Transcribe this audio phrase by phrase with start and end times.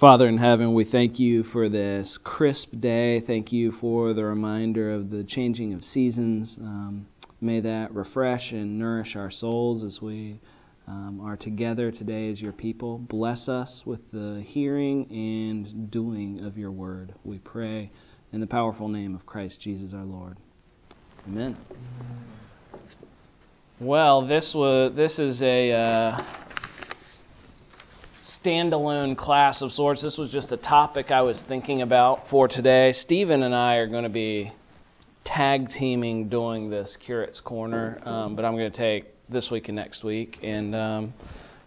[0.00, 3.20] Father in heaven, we thank you for this crisp day.
[3.20, 6.56] Thank you for the reminder of the changing of seasons.
[6.60, 7.08] Um,
[7.40, 10.38] may that refresh and nourish our souls as we
[10.86, 12.98] um, are together today as your people.
[12.98, 17.12] Bless us with the hearing and doing of your word.
[17.24, 17.90] We pray
[18.32, 20.36] in the powerful name of Christ Jesus our Lord.
[21.26, 21.56] Amen.
[23.80, 25.72] Well, this was this is a.
[25.72, 26.47] Uh,
[28.36, 30.02] standalone class of sorts.
[30.02, 32.92] This was just a topic I was thinking about for today.
[32.92, 34.52] Stephen and I are going to be
[35.24, 39.76] tag teaming doing this Curate's Corner, um, but I'm going to take this week and
[39.76, 41.14] next week, and um,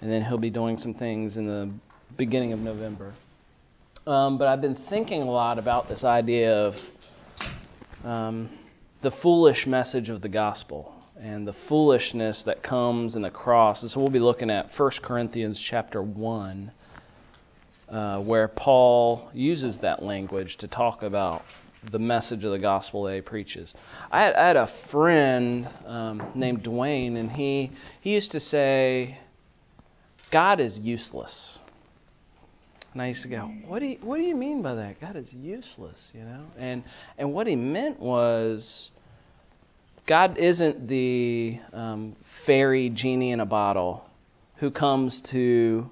[0.01, 1.71] and then he'll be doing some things in the
[2.17, 3.13] beginning of November.
[4.05, 6.73] Um, but I've been thinking a lot about this idea of
[8.03, 8.49] um,
[9.01, 13.83] the foolish message of the gospel and the foolishness that comes in the cross.
[13.83, 16.71] And so we'll be looking at 1 Corinthians chapter 1,
[17.89, 21.43] uh, where Paul uses that language to talk about
[21.91, 23.71] the message of the gospel that he preaches.
[24.11, 29.19] I had, I had a friend um, named Dwayne, and he, he used to say,
[30.31, 31.59] God is useless.
[32.93, 34.99] And I used to go, what do you, what do you mean by that?
[34.99, 36.47] God is useless, you know?
[36.57, 36.83] And
[37.17, 38.89] and what he meant was
[40.11, 44.03] God isn't the um, fairy genie in a bottle
[44.57, 45.89] who comes to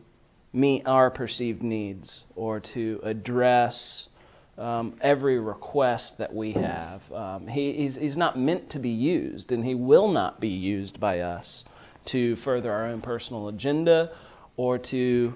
[0.51, 4.09] meet our perceived needs or to address
[4.57, 7.01] um, every request that we have.
[7.13, 10.99] Um, he, he's, he's not meant to be used, and he will not be used
[10.99, 11.63] by us
[12.11, 14.11] to further our own personal agenda
[14.57, 15.33] or to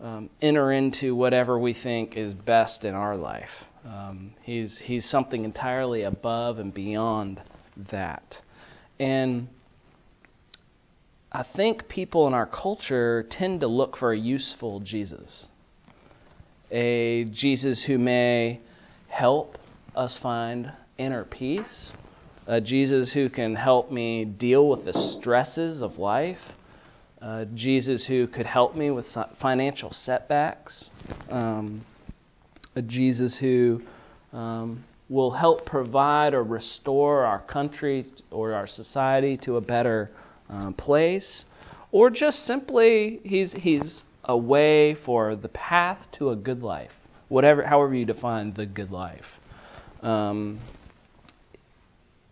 [0.00, 3.48] um, enter into whatever we think is best in our life.
[3.84, 7.40] Um, he's, he's something entirely above and beyond
[7.90, 8.36] that.
[8.98, 9.48] And
[11.32, 15.46] I think people in our culture tend to look for a useful Jesus.
[16.70, 18.60] A Jesus who may
[19.08, 19.56] help
[19.94, 21.92] us find inner peace.
[22.46, 26.38] A Jesus who can help me deal with the stresses of life.
[27.20, 29.06] A Jesus who could help me with
[29.40, 30.90] financial setbacks.
[31.28, 31.84] Um,
[32.74, 33.82] a Jesus who
[34.32, 40.08] um, will help provide or restore our country or our society to a better
[40.48, 41.44] uh, place,
[41.92, 46.92] or just simply he's he's a way for the path to a good life,
[47.28, 49.24] whatever however you define the good life.
[50.00, 50.60] Um,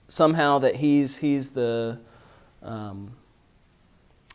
[0.09, 1.99] somehow that he's he's the
[2.63, 3.13] um,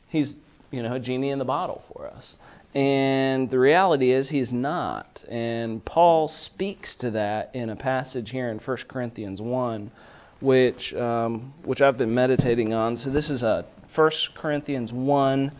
[0.10, 0.36] he's
[0.70, 2.36] you know a genie in the bottle for us,
[2.76, 5.24] and the reality is, he's not.
[5.30, 9.92] And Paul speaks to that in a passage here in 1 Corinthians 1,
[10.42, 12.98] which, um, which I've been meditating on.
[12.98, 15.52] So this is a 1 Corinthians 1,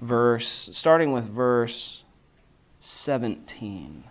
[0.00, 2.02] verse, starting with verse
[2.80, 4.04] 17.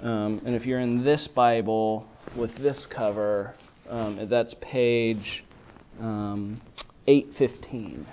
[0.00, 2.06] Um, and if you're in this Bible
[2.38, 3.54] with this cover,
[3.88, 5.44] um, that's page
[5.98, 6.60] um,
[7.08, 8.06] 815.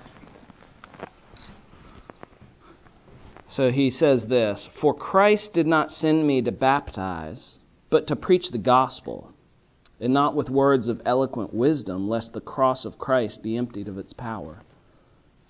[3.50, 7.56] So he says this For Christ did not send me to baptize,
[7.90, 9.32] but to preach the gospel,
[10.00, 13.98] and not with words of eloquent wisdom, lest the cross of Christ be emptied of
[13.98, 14.62] its power.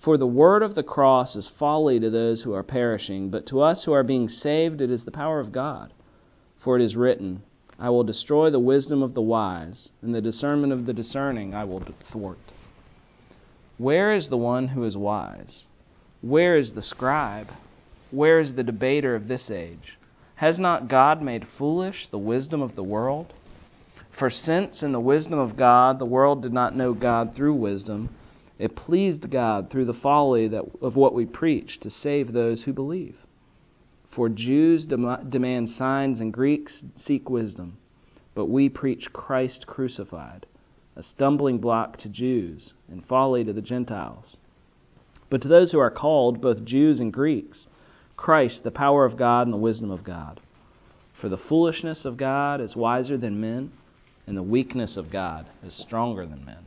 [0.04, 3.60] For the word of the cross is folly to those who are perishing, but to
[3.60, 5.92] us who are being saved it is the power of God.
[6.62, 7.42] For it is written,
[7.80, 11.64] I will destroy the wisdom of the wise, and the discernment of the discerning I
[11.64, 11.82] will
[12.12, 12.38] thwart.
[13.76, 15.66] Where is the one who is wise?
[16.20, 17.48] Where is the scribe?
[18.10, 19.98] Where is the debater of this age?
[20.36, 23.32] Has not God made foolish the wisdom of the world?
[24.18, 28.10] For since in the wisdom of God the world did not know God through wisdom,
[28.58, 32.72] it pleased God through the folly that, of what we preach to save those who
[32.72, 33.16] believe.
[34.10, 37.76] For Jews dem- demand signs and Greeks seek wisdom,
[38.34, 40.46] but we preach Christ crucified,
[40.96, 44.38] a stumbling block to Jews and folly to the Gentiles.
[45.30, 47.66] But to those who are called, both Jews and Greeks,
[48.18, 50.40] Christ, the power of God and the wisdom of God.
[51.20, 53.72] For the foolishness of God is wiser than men,
[54.26, 56.64] and the weakness of God is stronger than men.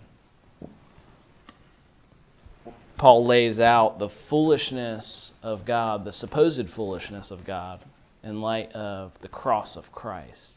[2.98, 7.82] Paul lays out the foolishness of God, the supposed foolishness of God,
[8.24, 10.54] in light of the cross of Christ.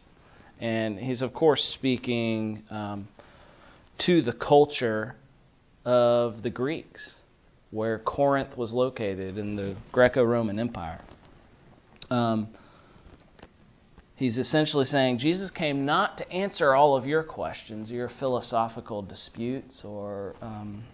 [0.61, 3.09] And he's, of course, speaking um,
[4.07, 5.17] to the culture
[5.85, 7.17] of the Greeks
[7.71, 11.01] where Corinth was located in the Greco Roman Empire.
[12.11, 12.49] Um,
[14.17, 19.83] he's essentially saying Jesus came not to answer all of your questions, your philosophical disputes,
[19.85, 20.85] or um,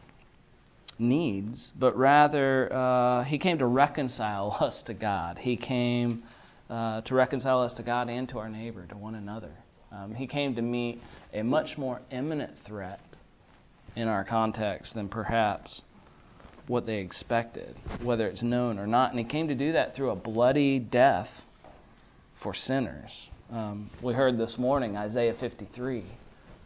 [0.98, 5.38] needs, but rather uh, he came to reconcile us to God.
[5.38, 6.22] He came
[6.68, 9.52] uh, to reconcile us to God and to our neighbor, to one another.
[9.92, 11.00] Um, he came to meet
[11.32, 13.00] a much more imminent threat
[13.96, 15.82] in our context than perhaps
[16.70, 19.10] what they expected, whether it's known or not.
[19.10, 21.26] And he came to do that through a bloody death
[22.44, 23.10] for sinners.
[23.50, 26.04] Um, we heard this morning Isaiah 53,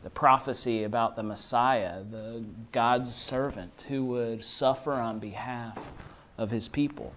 [0.02, 5.78] the prophecy about the Messiah, the God's servant who would suffer on behalf
[6.36, 7.14] of his people.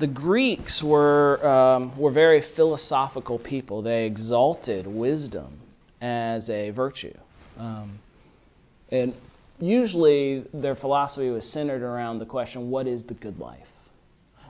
[0.00, 3.80] The Greeks were, um, were very philosophical people.
[3.82, 5.60] They exalted wisdom
[6.00, 7.16] as a virtue.
[7.56, 8.00] Um,
[8.90, 9.14] and
[9.60, 13.66] usually their philosophy was centered around the question what is the good life?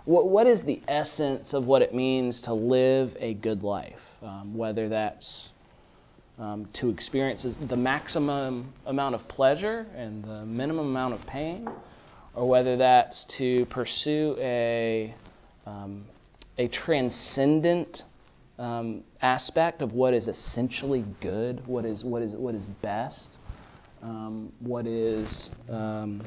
[0.05, 3.99] What, what is the essence of what it means to live a good life?
[4.23, 5.49] Um, whether that's
[6.39, 11.69] um, to experience the maximum amount of pleasure and the minimum amount of pain,
[12.35, 15.15] or whether that's to pursue a
[15.67, 16.05] um,
[16.59, 18.03] a transcendent
[18.59, 23.39] um, aspect of what is essentially good, what is what is what is best,
[24.05, 26.23] um, what is um,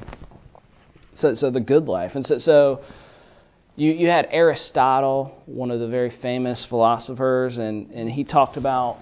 [1.14, 2.80] so so the good life, and so so.
[3.76, 8.98] You, you had Aristotle, one of the very famous philosophers, and, and he talked about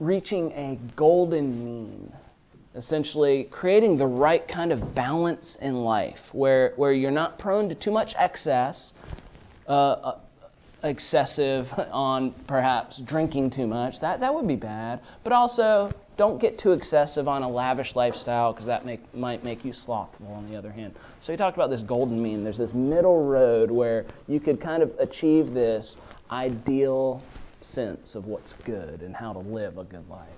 [0.00, 2.12] reaching a golden mean
[2.74, 7.74] essentially creating the right kind of balance in life where, where you're not prone to
[7.74, 8.92] too much excess
[9.68, 10.18] uh, uh,
[10.82, 13.94] excessive on perhaps drinking too much.
[14.00, 15.00] That that would be bad.
[15.24, 19.64] But also, don't get too excessive on a lavish lifestyle because that make, might make
[19.64, 20.26] you slothful.
[20.26, 22.44] On the other hand, so he talked about this golden mean.
[22.44, 25.96] There's this middle road where you could kind of achieve this
[26.30, 27.22] ideal
[27.62, 30.28] sense of what's good and how to live a good life.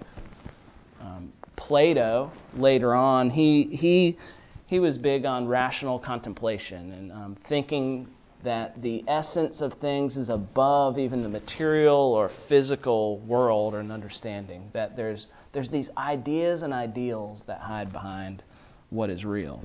[1.00, 4.18] Um, Plato later on, he he
[4.66, 8.06] he was big on rational contemplation and um, thinking
[8.44, 13.90] that the essence of things is above even the material or physical world or an
[13.90, 14.70] understanding.
[14.72, 18.42] That there's, there's these ideas and ideals that hide behind
[18.88, 19.64] what is real.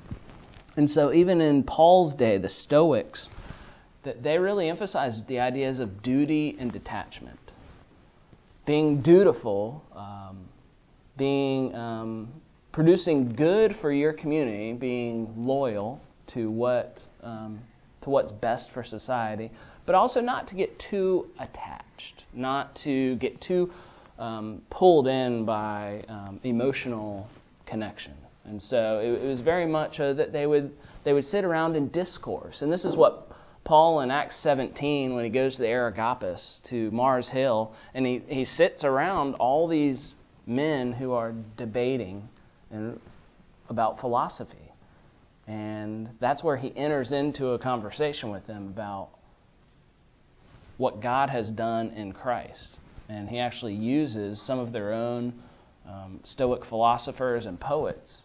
[0.77, 3.29] And so, even in Paul's day, the Stoics,
[4.03, 7.39] that they really emphasized the ideas of duty and detachment.
[8.65, 10.49] Being dutiful, um,
[11.17, 12.29] being um,
[12.73, 16.01] producing good for your community, being loyal
[16.33, 17.61] to what um,
[18.05, 19.51] to what's best for society,
[19.85, 23.69] but also not to get too attached, not to get too
[24.17, 27.27] um, pulled in by um, emotional
[27.67, 28.13] connection.
[28.45, 30.71] And so it, it was very much uh, that they would
[31.03, 32.61] they would sit around and discourse.
[32.61, 33.27] And this is what
[33.63, 38.21] Paul in Acts 17, when he goes to the Areopagus to Mars Hill, and he,
[38.27, 40.13] he sits around all these
[40.45, 42.29] men who are debating
[42.69, 42.99] and,
[43.69, 44.71] about philosophy.
[45.47, 49.09] And that's where he enters into a conversation with them about
[50.77, 52.77] what God has done in Christ.
[53.09, 55.33] And he actually uses some of their own
[55.87, 58.21] um, Stoic philosophers and poets.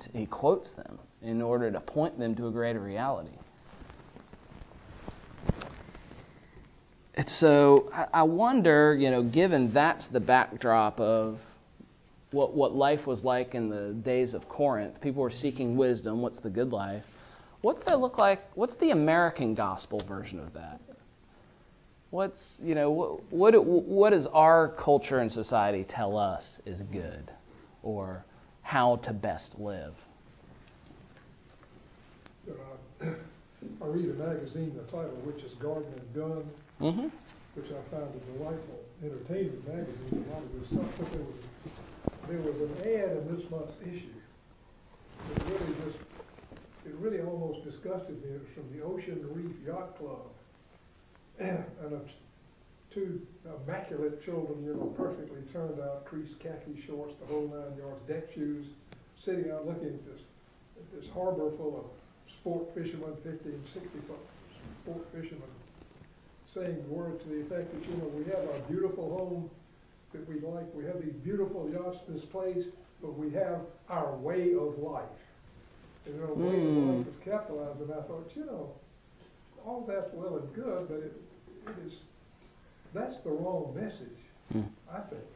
[0.00, 3.30] To, he quotes them in order to point them to a greater reality.
[7.14, 11.38] And so I wonder, you know, given that's the backdrop of
[12.30, 15.00] what, what life was like in the days of Corinth.
[15.00, 16.20] People were seeking wisdom.
[16.20, 17.04] What's the good life?
[17.60, 18.40] What's that look like?
[18.54, 20.80] What's the American gospel version of that?
[22.10, 27.30] What's you know what what, what does our culture and society tell us is good,
[27.82, 28.24] or
[28.62, 29.92] how to best live?
[32.48, 32.54] Uh,
[33.82, 37.08] I read a magazine, the title which is Garden and Gun, mm-hmm.
[37.60, 40.24] which I found a delightful, entertaining magazine.
[40.30, 41.34] A lot of good stuff, but there was
[42.28, 44.12] there was an ad in this month's issue
[45.34, 45.98] that really just,
[46.84, 48.36] it really almost disgusted me.
[48.36, 50.28] It was from the Ocean Reef Yacht Club.
[51.38, 52.00] and a,
[52.92, 53.20] two
[53.64, 58.32] immaculate children, you know, perfectly turned out, creased khaki shorts, the whole nine yards, deck
[58.34, 58.66] shoes,
[59.24, 60.22] sitting out looking at this,
[60.76, 64.18] at this harbor full of sport fishermen, 50 and 60 foot
[64.82, 65.52] sport fishermen,
[66.52, 69.50] saying words to the effect that, you know, we have our beautiful home
[70.12, 70.66] that we like.
[70.74, 72.64] We have these beautiful yachts in this place,
[73.02, 75.04] but we have our way of life.
[76.06, 76.68] And, know, way mm.
[76.68, 76.98] of hmm.
[76.98, 77.80] life is capitalized.
[77.80, 78.72] And I thought, you know,
[79.66, 81.12] all that's well and good, but it,
[81.66, 81.98] it is
[82.94, 84.18] that's the wrong message.
[84.54, 84.66] Mm.
[84.90, 85.28] I think.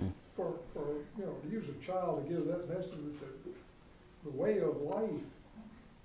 [0.00, 0.12] Mm.
[0.36, 0.86] For for
[1.18, 3.52] you know to use a child to give that message that
[4.24, 5.10] the way of life,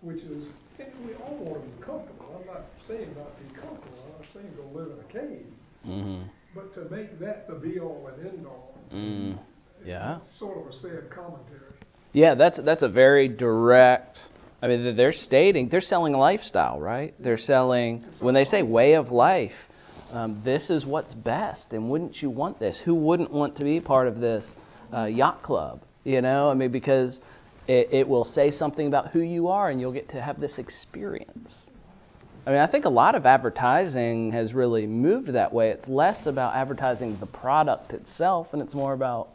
[0.02, 0.46] which is
[0.80, 2.26] and we all want to be comfortable.
[2.40, 4.00] I'm not saying not be comfortable.
[4.06, 5.46] I'm not saying go live in a cave.
[5.88, 6.22] Mm-hmm.
[6.56, 9.38] But to make that the be all and end all, mm,
[9.86, 11.74] yeah, sort of a sad commentary.
[12.14, 14.18] Yeah, that's that's a very direct.
[14.62, 17.14] I mean, they're stating they're selling a lifestyle, right?
[17.20, 19.52] They're selling when they say way of life.
[20.12, 22.82] Um, this is what's best, and wouldn't you want this?
[22.86, 24.50] Who wouldn't want to be part of this
[24.94, 25.82] uh, yacht club?
[26.06, 27.20] You know, I mean, because
[27.68, 30.58] it, it will say something about who you are, and you'll get to have this
[30.58, 31.68] experience.
[32.46, 35.70] I mean, I think a lot of advertising has really moved that way.
[35.72, 39.30] It's less about advertising the product itself, and it's more about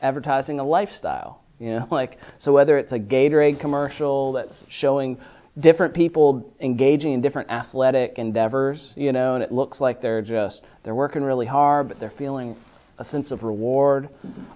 [0.00, 1.42] advertising a lifestyle.
[1.58, 5.18] You know, like so whether it's a Gatorade commercial that's showing
[5.58, 10.62] different people engaging in different athletic endeavors, you know, and it looks like they're just
[10.82, 12.56] they're working really hard, but they're feeling
[12.98, 14.08] a sense of reward,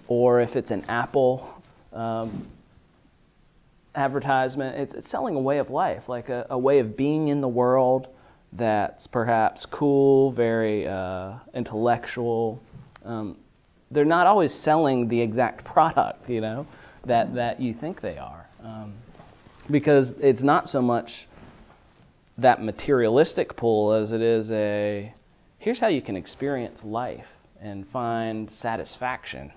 [0.08, 1.50] or if it's an Apple
[1.92, 2.50] um,
[3.94, 4.76] advertisement.
[4.76, 7.48] It's, it's selling a way of life, like a, a way of being in the
[7.48, 8.08] world
[8.52, 12.60] that's perhaps cool, very uh, intellectual.
[13.04, 13.38] Um,
[13.90, 16.66] they're not always selling the exact product, you know,
[17.06, 18.46] that, that you think they are.
[18.62, 18.94] Um,
[19.70, 21.10] because it's not so much
[22.38, 25.14] that materialistic pull as it is a
[25.58, 27.24] here's how you can experience life
[27.60, 29.52] and find satisfaction.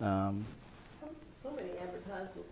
[0.00, 0.46] Um,
[1.42, 2.48] so many advertisements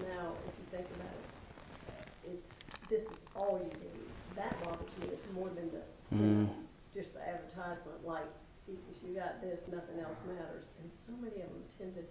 [0.00, 2.54] now, if you think about it, it's
[2.90, 4.08] this is all you need.
[4.36, 5.08] That bothers me.
[5.12, 5.82] It's more than the
[6.14, 6.48] mm.
[6.94, 8.04] just the advertisement.
[8.04, 8.26] Like
[8.68, 10.64] if you got this, nothing else matters.
[10.80, 12.02] And so many of them tend to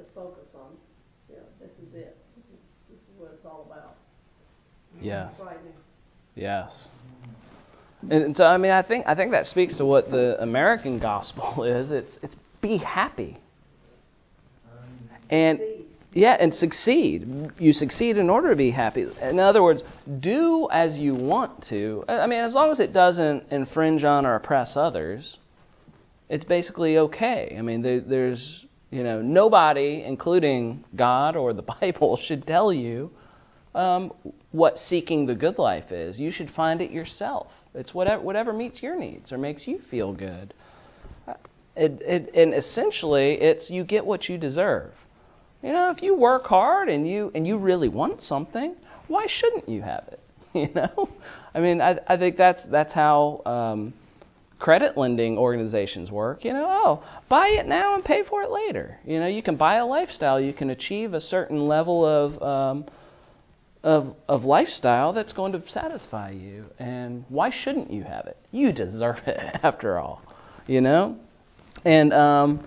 [0.00, 0.76] to focus on,
[1.28, 2.16] you know, this is it.
[2.36, 3.96] This is this is what it's all about.
[5.00, 5.34] Yes.
[6.34, 6.88] Yes.
[8.10, 11.64] And so I mean I think I think that speaks to what the American gospel
[11.64, 11.90] is.
[11.90, 13.38] It's it's be happy.
[15.30, 15.60] And
[16.18, 17.52] yeah, and succeed.
[17.58, 19.06] You succeed in order to be happy.
[19.22, 19.82] In other words,
[20.18, 22.04] do as you want to.
[22.08, 25.38] I mean, as long as it doesn't infringe on or oppress others,
[26.28, 27.54] it's basically okay.
[27.56, 33.12] I mean, there, there's, you know, nobody, including God or the Bible, should tell you
[33.76, 34.12] um,
[34.50, 36.18] what seeking the good life is.
[36.18, 37.46] You should find it yourself.
[37.74, 40.52] It's whatever, whatever meets your needs or makes you feel good.
[41.76, 44.90] It, it, and essentially, it's you get what you deserve.
[45.62, 48.76] You know, if you work hard and you and you really want something,
[49.08, 50.20] why shouldn't you have it?
[50.54, 51.10] You know,
[51.54, 53.92] I mean, I I think that's that's how um,
[54.58, 56.44] credit lending organizations work.
[56.44, 58.98] You know, oh, buy it now and pay for it later.
[59.04, 60.40] You know, you can buy a lifestyle.
[60.40, 62.86] You can achieve a certain level of um,
[63.82, 66.64] of of lifestyle that's going to satisfy you.
[66.78, 68.38] And why shouldn't you have it?
[68.50, 70.22] You deserve it, after all.
[70.66, 71.18] You know,
[71.84, 72.66] and um,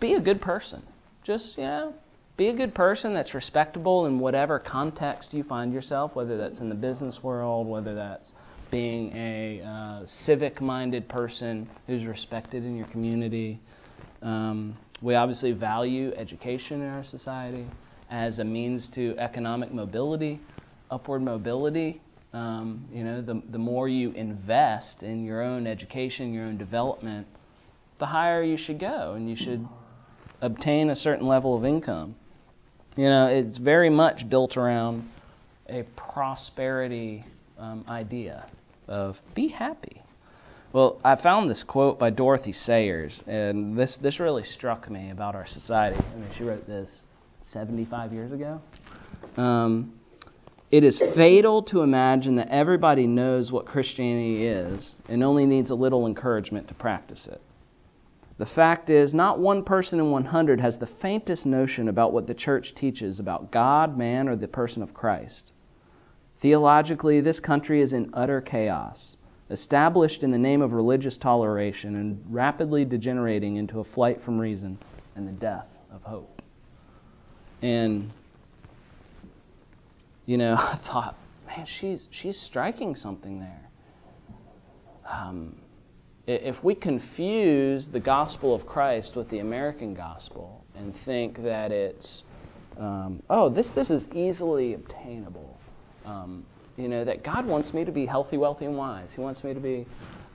[0.00, 0.82] be a good person.
[1.26, 1.94] Just, you know,
[2.36, 6.68] be a good person that's respectable in whatever context you find yourself, whether that's in
[6.68, 8.32] the business world, whether that's
[8.70, 13.58] being a uh, civic minded person who's respected in your community.
[14.22, 17.66] Um, we obviously value education in our society
[18.08, 20.40] as a means to economic mobility,
[20.92, 22.00] upward mobility.
[22.32, 27.26] Um, you know, the, the more you invest in your own education, your own development,
[27.98, 29.66] the higher you should go, and you should
[30.40, 32.16] obtain a certain level of income.
[32.96, 35.08] You know, it's very much built around
[35.68, 37.24] a prosperity
[37.58, 38.46] um, idea
[38.88, 40.02] of be happy.
[40.72, 45.34] Well, I found this quote by Dorothy Sayers, and this, this really struck me about
[45.34, 45.96] our society.
[45.98, 46.90] I mean, she wrote this
[47.52, 48.60] 75 years ago.
[49.36, 49.98] Um,
[50.70, 55.74] it is fatal to imagine that everybody knows what Christianity is and only needs a
[55.74, 57.40] little encouragement to practice it.
[58.38, 62.34] The fact is, not one person in 100 has the faintest notion about what the
[62.34, 65.52] church teaches about God, man, or the person of Christ.
[66.42, 69.16] Theologically, this country is in utter chaos,
[69.48, 74.78] established in the name of religious toleration and rapidly degenerating into a flight from reason
[75.14, 76.42] and the death of hope.
[77.62, 78.10] And,
[80.26, 81.16] you know, I thought,
[81.46, 83.70] man, she's, she's striking something there.
[85.10, 85.56] Um,
[86.26, 92.22] if we confuse the gospel of Christ with the American gospel and think that it's,
[92.78, 95.56] um, oh, this, this is easily obtainable,
[96.04, 96.44] um,
[96.76, 99.08] you know, that God wants me to be healthy, wealthy, and wise.
[99.14, 99.86] He wants me to be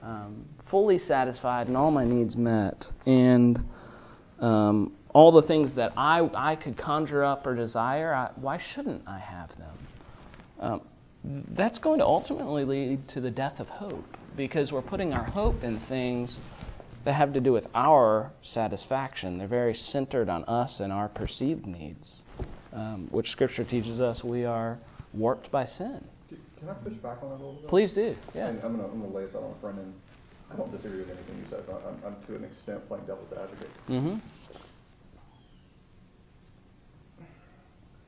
[0.02, 2.86] um, fully satisfied and all my needs met.
[3.04, 3.60] And
[4.40, 9.06] um, all the things that I, I could conjure up or desire, I, why shouldn't
[9.06, 9.78] I have them?
[10.58, 10.80] Um,
[11.54, 15.62] that's going to ultimately lead to the death of hope because we're putting our hope
[15.62, 16.38] in things
[17.04, 19.38] that have to do with our satisfaction.
[19.38, 22.22] They're very centered on us and our perceived needs,
[22.72, 24.78] um, which Scripture teaches us we are
[25.12, 26.04] warped by sin.
[26.58, 27.68] Can I push back on that a little bit?
[27.68, 28.14] Please do.
[28.34, 28.48] Yeah.
[28.48, 29.94] And I'm going to lay this out on the front end.
[30.50, 31.64] I don't disagree with anything you said.
[31.66, 33.70] So I'm, I'm to an extent playing devil's advocate.
[33.88, 34.18] Mm-hmm.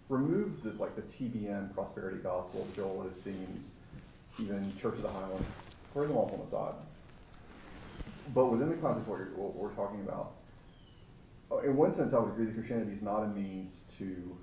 [0.08, 3.70] remove the like the TBN prosperity gospel, Joel Osteen's,
[4.38, 5.46] even Church of the Highlands,
[5.94, 6.74] throw them off on the side.
[8.34, 10.32] But within the context of what, what we're talking about,
[11.50, 14.36] uh, in one sense, I would agree that Christianity is not a means to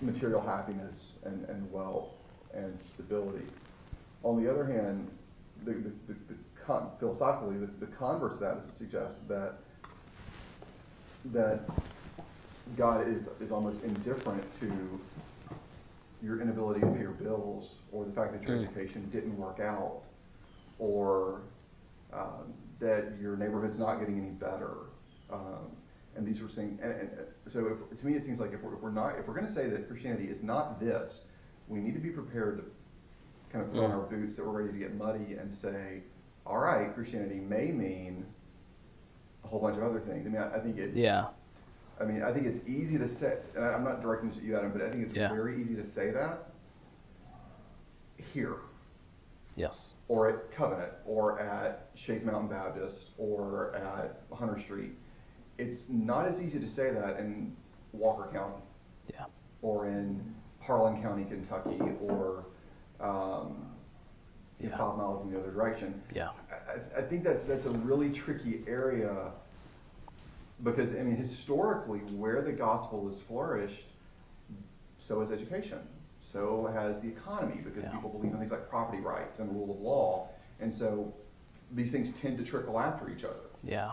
[0.00, 2.08] material happiness and, and wealth
[2.54, 3.44] and stability.
[4.22, 5.10] On the other hand,
[5.64, 6.34] the, the, the, the
[6.64, 9.54] con- philosophically, the, the converse of that is to suggest that
[11.32, 11.60] that
[12.78, 15.00] God is, is almost indifferent to
[16.22, 18.64] your inability to pay your bills or the fact that your mm.
[18.64, 20.02] education didn't work out
[20.80, 21.42] or
[22.12, 24.88] um, that your neighborhood's not getting any better.
[25.32, 25.76] Um,
[26.16, 27.10] and these are things, and, and
[27.52, 29.46] so if, to me it seems like if we're, if we're not, if we're going
[29.46, 31.20] to say that Christianity is not this,
[31.68, 32.64] we need to be prepared to
[33.52, 36.02] kind of put on our boots that we're ready to get muddy and say,
[36.46, 38.26] all right, Christianity may mean
[39.44, 40.26] a whole bunch of other things.
[40.26, 40.96] I mean, I, I think it.
[40.96, 41.28] Yeah.
[42.00, 44.56] I mean, I think it's easy to say, and I'm not directing this at you,
[44.56, 45.28] Adam, but I think it's yeah.
[45.28, 46.50] very easy to say that
[48.32, 48.56] here.
[49.60, 49.92] Yes.
[50.08, 54.92] Or at Covenant, or at Shades Mountain Baptist, or at Hunter Street.
[55.58, 57.54] It's not as easy to say that in
[57.92, 58.62] Walker County.
[59.12, 59.26] Yeah.
[59.62, 62.46] Or in Harlan County, Kentucky, or
[63.00, 63.66] um,
[64.58, 64.76] yeah.
[64.76, 66.00] five miles in the other direction.
[66.14, 66.30] Yeah.
[66.50, 69.32] I, I think that's that's a really tricky area
[70.62, 73.84] because I mean historically where the gospel has flourished,
[75.06, 75.78] so has education,
[76.32, 77.92] so has the economy because yeah.
[77.92, 80.28] people believe in things like property rights and the rule of law,
[80.60, 81.12] and so
[81.72, 83.48] these things tend to trickle after each other.
[83.62, 83.92] Yeah.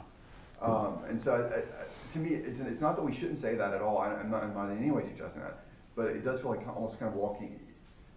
[0.61, 3.73] Um, and so, I, I, to me, it's, it's not that we shouldn't say that
[3.73, 3.99] at all.
[3.99, 5.65] I, am not, I'm not in any way suggesting that,
[5.95, 7.59] but it does feel like almost kind of walking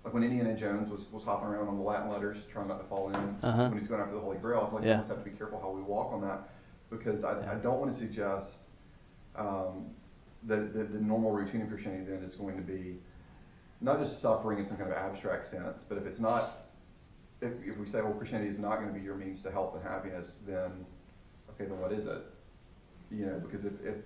[0.04, 2.88] like when Indiana Jones was, was hopping around on the Latin letters, trying not to
[2.88, 3.68] fall in uh-huh.
[3.68, 4.88] when he's going after the Holy Grail, I feel like yeah.
[4.88, 6.48] we almost have to be careful how we walk on that
[6.88, 7.52] because I, yeah.
[7.52, 8.48] I don't want to suggest
[9.36, 9.90] um,
[10.48, 12.96] that, that the normal routine of Christianity then is going to be
[13.80, 16.58] not just suffering in some kind of abstract sense, but if it's not,
[17.40, 19.74] if, if we say, well, Christianity is not going to be your means to health
[19.74, 20.84] and happiness, then
[21.50, 22.22] okay, then what is it?
[23.10, 23.96] You know, because if, if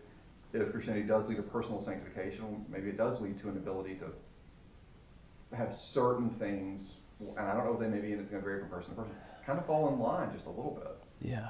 [0.54, 5.56] if Christianity does lead to personal sanctification, maybe it does lead to an ability to
[5.56, 6.82] have certain things,
[7.20, 8.90] and I don't know what they may be, and it's going to vary from person
[8.90, 11.28] to person, kind of fall in line just a little bit.
[11.28, 11.48] Yeah.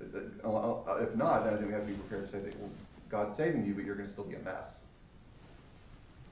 [0.00, 2.70] If not, then I think we have to be prepared to say that well,
[3.10, 4.70] God's saving you, but you're going to still be a mess.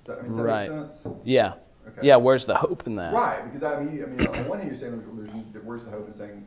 [0.07, 0.69] Does that, does right.
[0.69, 1.16] that make sense?
[1.25, 1.55] Yeah.
[1.88, 2.01] Okay.
[2.03, 2.16] Yeah.
[2.16, 3.12] Where's the hope in that?
[3.12, 3.45] Right.
[3.45, 5.03] Because I mean, I mean, on one hand, you're saying
[5.53, 6.47] there's, where's the hope in saying,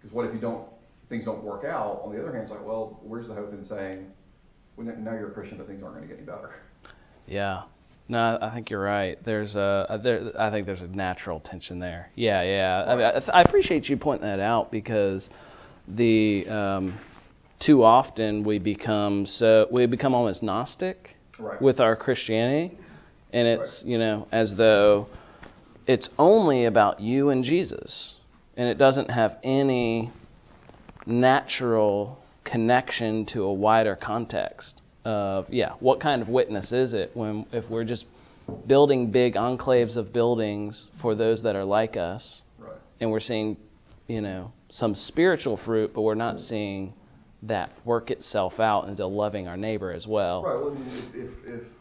[0.00, 0.66] because what if you don't,
[1.08, 2.02] things don't work out?
[2.04, 4.06] On the other hand, it's like, well, where's the hope in saying,
[4.76, 6.54] well, now you're a Christian, but things aren't going to get any better?
[7.26, 7.62] Yeah.
[8.08, 9.18] No, I think you're right.
[9.24, 10.30] There's a there.
[10.38, 12.10] I think there's a natural tension there.
[12.14, 12.84] Yeah, yeah.
[12.86, 15.28] I, mean, I, I appreciate you pointing that out because
[15.88, 17.00] the um,
[17.64, 21.60] too often we become so we become almost gnostic right.
[21.60, 22.78] with our Christianity,
[23.36, 23.90] and it's right.
[23.90, 25.06] you know as though
[25.86, 28.14] it's only about you and Jesus,
[28.56, 30.10] and it doesn't have any
[31.06, 37.46] natural connection to a wider context of yeah, what kind of witness is it when
[37.52, 38.06] if we're just
[38.66, 42.72] building big enclaves of buildings for those that are like us, right.
[43.00, 43.56] and we're seeing,
[44.08, 46.92] you know, some spiritual fruit, but we're not seeing
[47.42, 50.42] that work itself out into loving our neighbor as well.
[50.42, 50.54] Right.
[50.54, 51.75] Well, I mean, if, if, if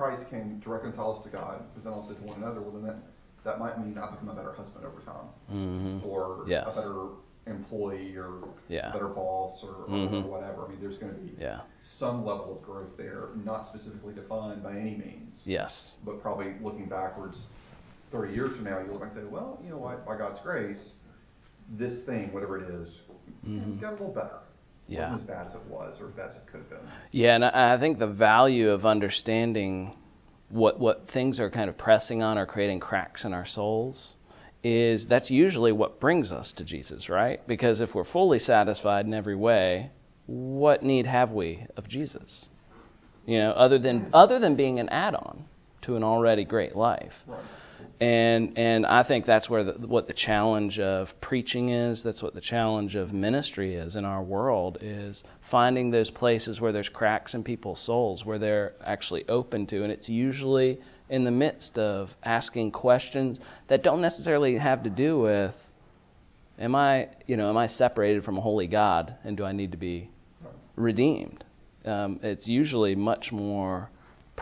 [0.00, 2.84] Christ came to reconcile us to God, but then also to one another, well, then
[2.84, 2.96] that,
[3.44, 6.08] that might mean I become a better husband over time, mm-hmm.
[6.08, 6.64] or yes.
[6.72, 7.06] a better
[7.46, 8.92] employee or yeah.
[8.92, 10.14] better boss or, mm-hmm.
[10.14, 10.64] or, whatever.
[10.64, 11.60] I mean, there's going to be yeah.
[11.98, 15.34] some level of growth there, not specifically defined by any means.
[15.44, 15.96] Yes.
[16.02, 17.36] But probably looking backwards
[18.10, 20.40] 30 years from now, you look back and say, well, you know what, by God's
[20.42, 20.92] grace,
[21.78, 22.88] this thing, whatever it is,
[23.46, 23.72] mm-hmm.
[23.72, 24.38] it's got a little better.
[24.90, 25.12] Yeah.
[25.12, 26.78] Wasn't as bad as it was or it could have been.
[27.12, 29.96] Yeah, and I, I think the value of understanding
[30.48, 34.14] what what things are kind of pressing on or creating cracks in our souls
[34.64, 37.46] is that's usually what brings us to Jesus, right?
[37.46, 39.92] Because if we're fully satisfied in every way,
[40.26, 42.48] what need have we of Jesus?
[43.26, 45.44] You know, other than other than being an add-on
[45.82, 47.12] to an already great life.
[47.28, 47.44] Right.
[48.00, 52.02] And and I think that's where the, what the challenge of preaching is.
[52.02, 56.72] That's what the challenge of ministry is in our world is finding those places where
[56.72, 60.78] there's cracks in people's souls where they're actually open to, and it's usually
[61.10, 63.38] in the midst of asking questions
[63.68, 65.54] that don't necessarily have to do with
[66.58, 69.72] am I you know am I separated from a holy God and do I need
[69.72, 70.10] to be
[70.76, 71.44] redeemed?
[71.84, 73.90] Um, it's usually much more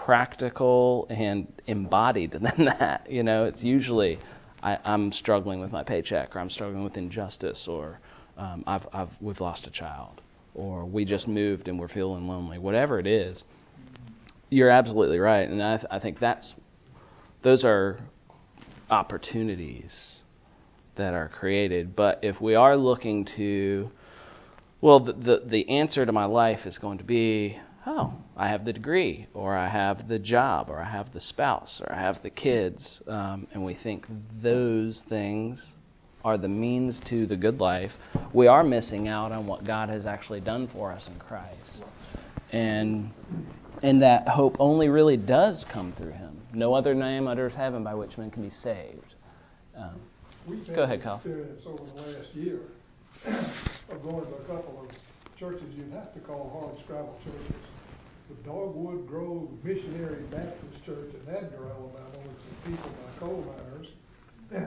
[0.04, 3.06] practical and embodied than that.
[3.10, 4.18] You know, it's usually
[4.62, 8.00] I, I'm struggling with my paycheck, or I'm struggling with injustice, or
[8.36, 10.20] um, I've, I've we've lost a child,
[10.54, 12.58] or we just moved and we're feeling lonely.
[12.58, 13.42] Whatever it is,
[14.50, 16.54] you're absolutely right, and I, th- I think that's
[17.42, 17.98] those are
[18.90, 20.20] opportunities
[20.96, 21.96] that are created.
[21.96, 23.90] But if we are looking to,
[24.80, 27.58] well, the, the, the answer to my life is going to be,
[27.88, 31.80] oh, I have the degree, or I have the job, or I have the spouse,
[31.84, 34.06] or I have the kids, um, and we think
[34.42, 35.64] those things
[36.24, 37.92] are the means to the good life,
[38.34, 41.84] we are missing out on what God has actually done for us in Christ.
[42.52, 43.10] And
[43.82, 46.40] and that hope only really does come through him.
[46.52, 49.14] No other name under heaven by which men can be saved.
[49.76, 50.00] Um,
[50.74, 51.16] Go ahead, Kyle.
[51.16, 52.60] experience over the last year
[53.90, 54.90] of going to a couple of
[55.38, 57.54] churches you'd have to call hard scrabble churches.
[58.28, 63.88] The Dogwood Grove Missionary Baptist Church in Edgar, Alabama, with some people by coal miners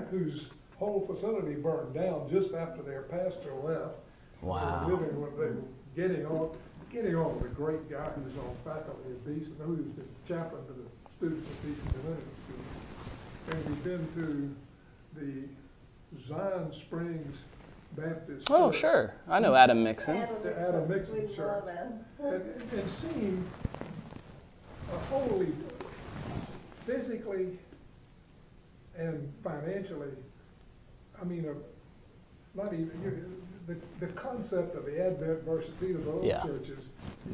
[0.10, 0.45] whose
[0.78, 3.95] whole facility burned down just after their pastor left.
[4.41, 4.86] Wow.
[4.88, 5.63] They were living with, they were
[5.95, 6.56] getting on,
[6.91, 10.74] getting on with a great guy who's on faculty at Beeson, who's the chaplain to
[10.74, 12.65] the students at Beeson Divinity School.
[13.52, 14.56] And we've been to
[15.19, 15.47] the
[16.28, 17.38] Zion Springs
[17.95, 18.47] Baptist.
[18.49, 18.82] Oh, Church.
[18.82, 19.13] sure.
[19.30, 20.25] I know Adam Mixon.
[20.43, 21.38] The Adam Mixon We Church.
[21.39, 21.99] love Adam.
[22.19, 23.45] And, and seeing
[24.93, 25.49] a wholly,
[26.86, 27.60] physically
[28.97, 30.10] and financially,
[31.19, 33.25] I mean, a, not even, you,
[33.67, 36.43] the, the concept of the Advent versus either of those Yeah.
[36.43, 36.86] churches,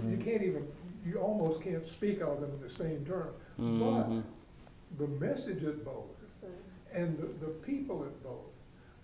[0.10, 0.68] you can't even,
[1.06, 3.30] you almost can't speak of them in the same term.
[3.60, 4.24] Mhm.
[4.98, 6.06] But the message at both
[6.94, 8.46] and the, the people at both,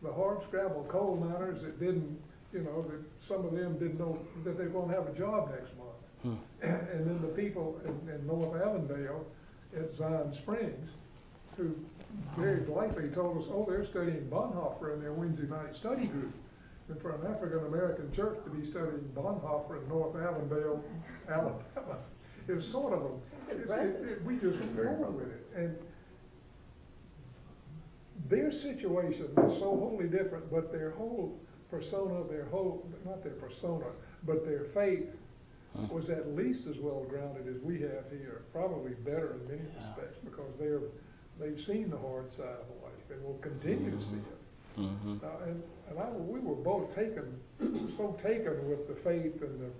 [0.03, 2.19] the hard scrabble coal miners that didn't,
[2.51, 5.71] you know, that some of them didn't know that they're gonna have a job next
[5.77, 5.93] month.
[6.21, 6.35] Hmm.
[6.61, 9.25] And then the people in, in North Allendale
[9.75, 10.89] at Zion Springs,
[11.57, 11.75] who
[12.37, 16.33] very blithely told us, oh, they're studying Bonhoeffer in their Wednesday night study group.
[16.89, 20.83] And for an African-American church to be studying Bonhoeffer in North Allendale,
[21.29, 21.97] Alabama,
[22.47, 25.47] is sort of a, it's, it, it, we just roll with it.
[25.55, 25.75] And
[28.29, 33.85] their situation is so wholly different, but their whole persona, their whole, not their persona,
[34.25, 35.05] but their faith
[35.89, 39.87] was at least as well grounded as we have here, probably better in many Yeah.
[39.87, 40.81] respects, because they're,
[41.39, 44.39] they've seen the hard side of life and will continue to see it.
[44.75, 47.39] hmm Uh, and, and I, we were both taken,
[47.97, 49.71] so taken with the faith and the,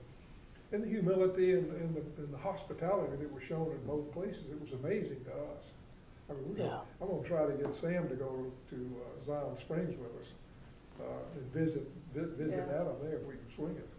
[0.76, 4.44] and the humility and, and the, and the hospitality that was shown in both places.
[4.52, 5.64] It was amazing to us.
[6.30, 6.80] I mean, we're gonna, Yeah.
[7.02, 10.28] I'm gonna try to get Sam to go to uh, Zion Springs with us,
[11.02, 12.82] uh, and visit, vi- visit Yeah.
[12.82, 13.90] Adam there if we can swing it.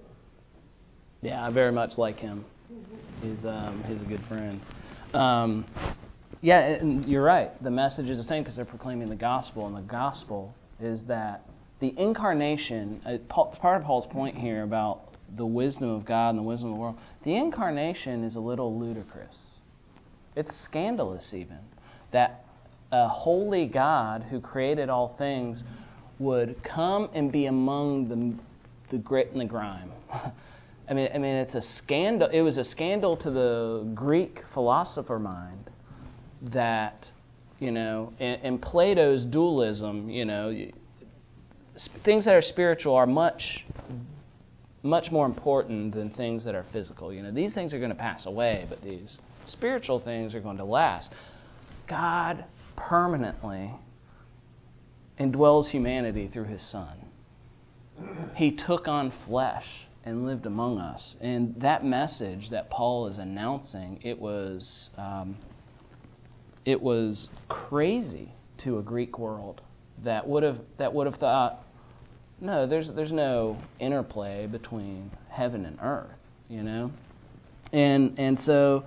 [1.22, 2.44] Yeah, I very much like him.
[3.22, 4.60] He's um, he's a good friend.
[5.14, 5.64] Um,
[6.42, 7.50] yeah, and you're right.
[7.62, 11.42] The message is the same because they're proclaiming the gospel, and the gospel is that
[11.80, 13.00] the incarnation.
[13.06, 15.00] Uh, Paul, part of Paul's point here about
[15.36, 16.96] the wisdom of God and the wisdom of the world.
[17.24, 19.36] The incarnation is a little ludicrous.
[20.36, 21.58] It's scandalous, even
[22.14, 22.44] that
[22.92, 25.62] a holy God who created all things
[26.18, 28.34] would come and be among the
[28.90, 29.90] the grit and the grime.
[30.88, 32.28] I mean, I mean, it's a scandal.
[32.30, 35.70] It was a scandal to the Greek philosopher mind
[36.52, 37.06] that,
[37.58, 40.72] you know, in, in Plato's dualism, you know, you-
[42.04, 43.64] things that are spiritual are much,
[44.82, 47.12] much more important than things that are physical.
[47.12, 50.58] You know, these things are going to pass away, but these spiritual things are going
[50.58, 51.10] to last.
[51.88, 52.44] God
[52.76, 53.72] permanently
[55.18, 56.98] indwells humanity through His Son.
[58.34, 59.66] He took on flesh
[60.04, 61.16] and lived among us.
[61.20, 65.38] And that message that Paul is announcing, it was um,
[66.64, 68.32] it was crazy
[68.64, 69.60] to a Greek world
[70.04, 71.60] that would have that would have thought,
[72.40, 76.16] no, there's there's no interplay between heaven and earth,
[76.48, 76.90] you know,
[77.72, 78.84] and and so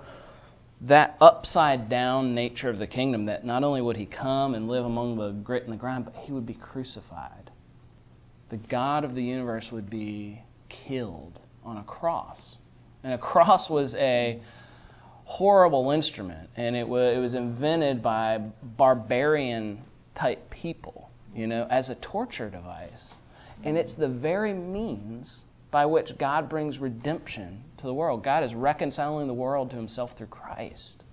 [0.82, 4.84] that upside down nature of the kingdom that not only would he come and live
[4.84, 7.50] among the grit and the grime, but he would be crucified.
[8.50, 12.56] The God of the universe would be killed on a cross.
[13.02, 14.40] And a cross was a
[15.24, 19.82] horrible instrument, and it was, it was invented by barbarian
[20.18, 23.14] type people, you know, as a torture device.
[23.64, 28.24] And it's the very means by which God brings redemption to the world.
[28.24, 31.04] God is reconciling the world to himself through Christ.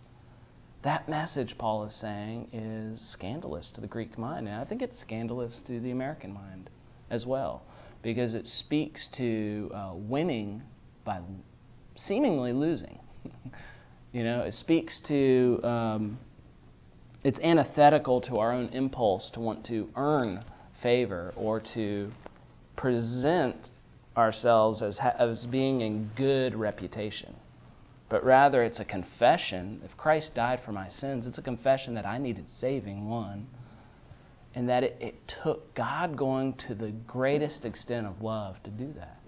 [0.84, 5.00] That message, Paul is saying, is scandalous to the Greek mind, and I think it's
[5.02, 6.70] scandalous to the American mind
[7.10, 7.63] as well,
[8.04, 10.62] because it speaks to uh, winning
[11.04, 11.22] by
[11.96, 13.00] seemingly losing.
[14.12, 16.20] you know, it speaks to, um,
[17.24, 20.44] it's antithetical to our own impulse to want to earn
[20.84, 22.12] favor or to
[22.78, 23.56] present
[24.17, 27.36] ourselves as, ha- as being in good reputation.
[28.10, 29.82] but rather it's a confession.
[29.84, 33.47] If Christ died for my sins, it's a confession that I needed saving, one,
[34.54, 38.93] and that it, it took God going to the greatest extent of love to do
[38.93, 39.19] that.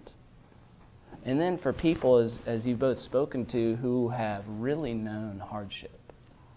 [1.26, 6.00] And then for people, as, as you've both spoken to, who have really known hardship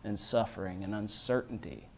[0.04, 1.88] and suffering and uncertainty,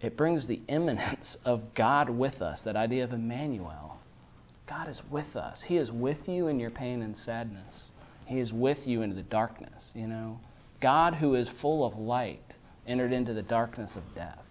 [0.00, 3.98] it brings the immanence of God with us, that idea of Emmanuel.
[4.68, 5.62] God is with us.
[5.66, 7.84] He is with you in your pain and sadness.
[8.26, 10.40] He is with you into the darkness, you know.
[10.80, 12.54] God who is full of light
[12.86, 14.44] entered into the darkness of death.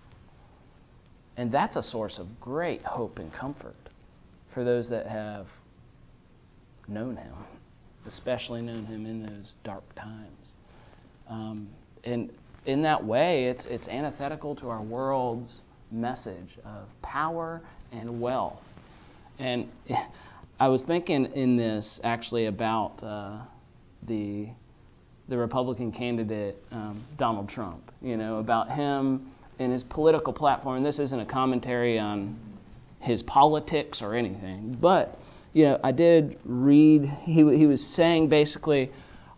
[1.38, 3.76] And that's a source of great hope and comfort
[4.54, 5.48] for those that have
[6.88, 7.34] known him,
[8.08, 10.52] especially known him in those dark times.
[11.28, 11.68] Um,
[12.06, 12.32] and
[12.66, 18.62] in that way, it's, it's antithetical to our world's message of power and wealth.
[19.40, 19.70] And
[20.60, 23.42] I was thinking in this actually about uh,
[24.08, 24.50] the
[25.28, 27.92] the Republican candidate um, Donald Trump.
[28.02, 30.84] You know about him and his political platform.
[30.84, 32.40] This isn't a commentary on
[33.00, 35.18] his politics or anything, but
[35.56, 38.92] you know, I did read, he, he was saying basically,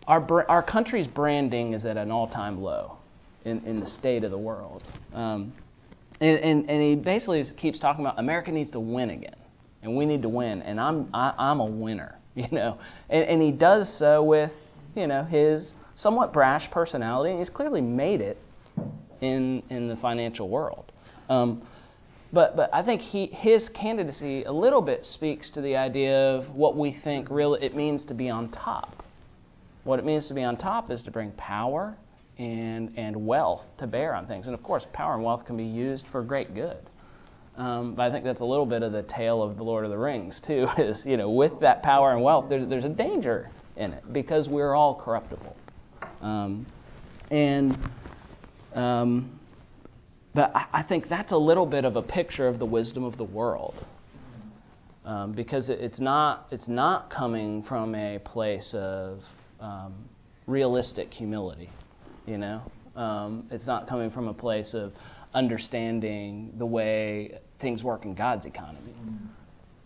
[0.08, 2.96] our, our country's branding is at an all time low
[3.44, 4.82] in, in the state of the world.
[5.14, 5.52] Um,
[6.20, 9.36] and, and, and he basically keeps talking about America needs to win again,
[9.82, 12.78] and we need to win, and I'm, I, I'm a winner, you know.
[13.08, 14.52] And, and he does so with,
[14.94, 18.38] you know, his somewhat brash personality, and he's clearly made it
[19.20, 20.92] in, in the financial world.
[21.28, 21.62] Um,
[22.32, 26.54] but, but I think he, his candidacy a little bit speaks to the idea of
[26.54, 29.02] what we think really it means to be on top.
[29.84, 31.96] What it means to be on top is to bring power
[32.38, 34.46] and, and wealth to bear on things.
[34.46, 36.78] And of course, power and wealth can be used for great good.
[37.58, 39.90] Um, but I think that's a little bit of the tale of the Lord of
[39.90, 40.68] the Rings too.
[40.78, 44.48] Is you know, with that power and wealth, there's there's a danger in it because
[44.48, 45.56] we're all corruptible.
[46.20, 46.66] Um,
[47.32, 47.76] and
[48.74, 49.40] um,
[50.34, 53.18] but I, I think that's a little bit of a picture of the wisdom of
[53.18, 53.74] the world.
[55.04, 59.18] Um, because it, it's not it's not coming from a place of
[59.58, 60.08] um,
[60.46, 61.70] realistic humility,
[62.24, 62.62] you know.
[62.94, 64.92] Um, it's not coming from a place of
[65.34, 68.94] understanding the way things work in God's economy.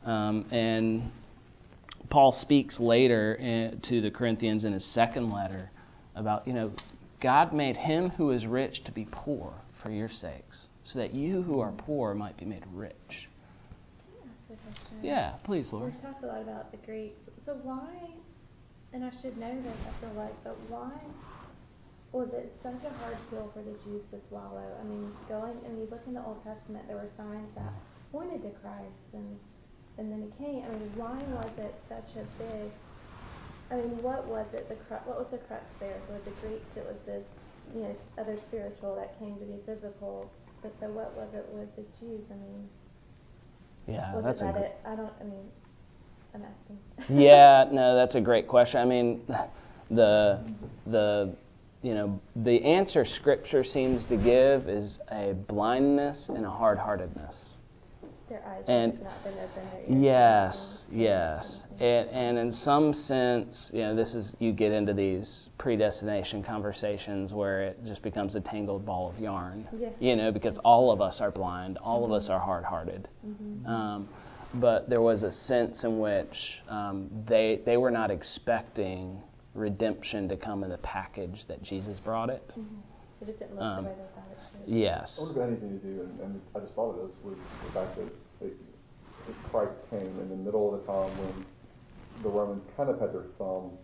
[0.05, 1.11] Um, and
[2.11, 5.71] Paul speaks later in, to the Corinthians in his second letter
[6.15, 6.73] about you know
[7.23, 11.43] God made him who is rich to be poor for your sakes, so that you
[11.43, 13.29] who are poor might be made rich.
[15.03, 15.95] Yeah, please, Lord.
[15.95, 17.19] We've talked a lot about the Greeks.
[17.47, 17.89] So why,
[18.93, 20.91] and I should know this, I feel like, but why
[22.13, 24.77] was it such a hard pill for the Jews to swallow?
[24.81, 27.73] I mean, going, and you look in the Old Testament, there were signs that
[28.13, 29.39] pointed to Christ, and
[29.99, 30.65] and then he came.
[30.65, 32.73] I mean, why was it such a big?
[33.71, 34.69] I mean, what was it?
[34.69, 36.03] The cru- what was the crux there?
[36.07, 37.25] So with the Greeks, it was this
[37.75, 40.33] you know, other spiritual that came to be physical.
[40.63, 42.23] But so what was it with the Jews?
[42.31, 42.69] I mean,
[43.87, 45.13] yeah, was that's it a that gr- it, I don't.
[45.21, 45.49] I mean,
[46.35, 46.79] I'm asking.
[47.09, 48.81] yeah, no, that's a great question.
[48.81, 49.23] I mean,
[49.91, 50.41] the
[50.87, 51.35] the
[51.83, 57.35] you know the answer Scripture seems to give is a blindness and a hard-heartedness.
[58.29, 60.03] Their eyes and have not been open.
[60.03, 65.49] Yes, yes, and and in some sense, you know, this is you get into these
[65.59, 69.69] predestination conversations where it just becomes a tangled ball of yarn.
[69.77, 69.91] Yeah.
[70.01, 73.09] You know, because all of us are blind, all of us are hard-hearted.
[73.27, 73.67] Mm-hmm.
[73.67, 74.09] Um,
[74.55, 79.21] but there was a sense in which um, they they were not expecting
[79.55, 82.47] redemption to come in the package that Jesus brought it.
[82.57, 83.23] Mm-hmm.
[83.23, 84.75] It just didn't look Um, the way they thought it should.
[84.75, 85.17] Yes.
[85.19, 87.17] I wonder if it had anything to do, and, and I just thought of this,
[87.23, 88.11] with the fact that,
[88.41, 88.53] that
[89.27, 91.47] that Christ came in the middle of the time when
[92.25, 93.79] the Romans kind of had their thumbs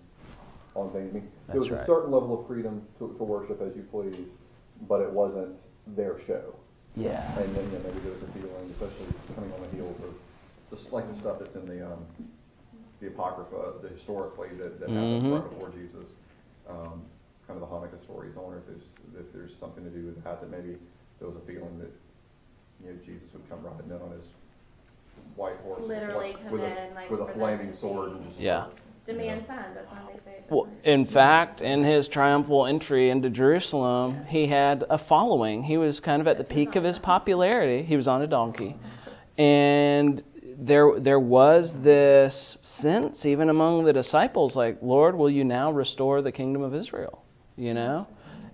[0.74, 1.10] on things.
[1.10, 3.86] I mean, there was That's a certain level of freedom to, to worship as you
[3.90, 4.26] please,
[4.88, 5.54] but it wasn't
[5.94, 6.54] their show.
[6.96, 7.22] Yeah.
[7.38, 10.10] And then, you know, maybe there was a feeling, especially coming on the heels of
[10.76, 12.04] Just like the stuff that's in the, um,
[13.00, 14.94] the Apocrypha, the historically that, that Mhm.
[14.94, 16.08] happened right before Jesus.
[16.68, 17.02] Um,
[17.46, 18.34] kind of the Hanukkah stories.
[18.36, 20.76] I wonder if there's, if there's something to do with that, that maybe
[21.18, 21.90] there was a feeling that,
[22.84, 24.26] you know, Jesus would come riding in on his
[25.36, 25.80] white horse.
[25.80, 28.38] with a Literally come with a- in, like, With a flaming to sword and just.
[28.38, 28.66] Yeah.
[29.06, 29.74] Demand signs.
[29.74, 30.44] That's why they say.
[30.50, 35.62] Well, in fact, in his triumphal entry into Jerusalem, he had a following.
[35.62, 37.82] He was kind of at the peak of his popularity.
[37.84, 38.76] He was on a donkey.
[39.38, 40.22] And
[40.58, 46.20] there there was this sense even among the disciples like, "Lord, will you now restore
[46.20, 47.22] the kingdom of Israel?"
[47.56, 48.06] You know?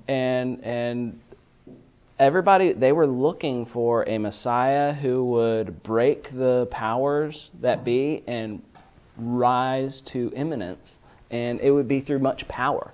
[0.07, 1.21] And and
[2.19, 8.63] everybody they were looking for a Messiah who would break the powers that be and
[9.17, 10.99] rise to eminence
[11.31, 12.93] and it would be through much power.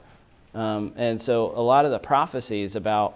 [0.55, 3.15] Um, and so a lot of the prophecies about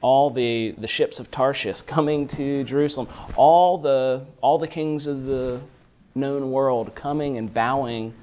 [0.00, 5.24] all the, the ships of Tarshish coming to Jerusalem, all the all the kings of
[5.24, 5.62] the
[6.14, 8.14] known world coming and bowing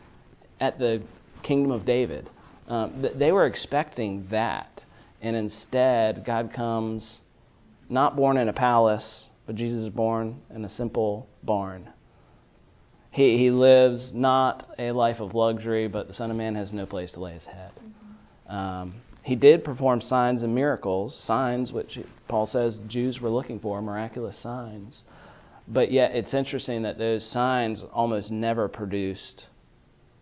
[0.60, 1.04] at the
[1.44, 2.30] kingdom of David.
[2.68, 4.82] Um, they were expecting that,
[5.22, 7.20] and instead God comes,
[7.90, 11.90] not born in a palace, but Jesus is born in a simple barn.
[13.12, 16.86] He, he lives not a life of luxury, but the Son of Man has no
[16.86, 17.72] place to lay his head.
[18.48, 23.82] Um, he did perform signs and miracles, signs which Paul says Jews were looking for,
[23.82, 25.02] miraculous signs.
[25.68, 29.48] But yet it's interesting that those signs almost never produced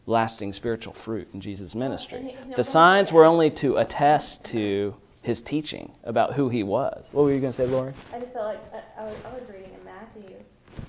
[0.07, 2.35] lasting spiritual fruit in Jesus' ministry.
[2.57, 7.05] The signs were only to attest to his teaching about who he was.
[7.11, 7.93] What were you going to say, Lori?
[8.11, 10.35] I just felt like I, I, was, I was reading in Matthew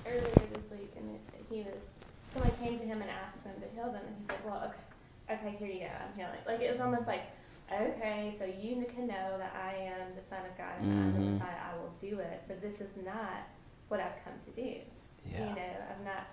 [0.07, 1.77] earlier this week, and it, he was
[2.33, 4.73] somebody came to him and asked him to heal them, and he said, "Well,
[5.29, 7.21] okay, okay, here you go, I'm healing." Like it was almost like
[7.73, 11.17] okay, so you can know that I am the Son of God and mm-hmm.
[11.17, 11.31] I'm the.
[11.31, 12.43] Messiah, I will do it.
[12.47, 13.47] But this is not
[13.87, 14.79] what I've come to do.
[15.25, 15.49] Yeah.
[15.49, 16.27] You know, I'm not.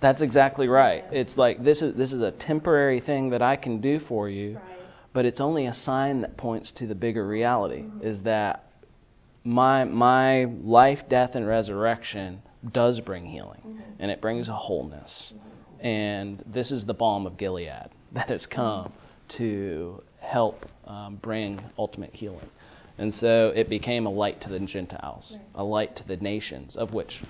[0.00, 1.04] That's exactly right.
[1.06, 3.98] You know, it's like this is this is a temporary thing that I can do
[4.00, 4.64] for you, right.
[5.12, 7.82] but it's only a sign that points to the bigger reality.
[7.82, 8.06] Mm-hmm.
[8.06, 8.70] Is that
[9.44, 13.80] my my life, death, and resurrection does bring healing, mm-hmm.
[13.98, 15.32] and it brings a wholeness.
[15.34, 15.86] Mm-hmm.
[15.86, 19.38] And this is the balm of Gilead that has come mm-hmm.
[19.38, 22.48] to help um, bring ultimate healing.
[22.98, 26.92] And so it became a light to the Gentiles, a light to the nations, of
[26.92, 27.22] which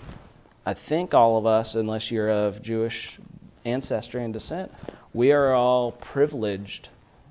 [0.67, 3.19] I think all of us, unless you're of Jewish
[3.65, 4.73] ancestry and descent,
[5.15, 6.89] we are all privileged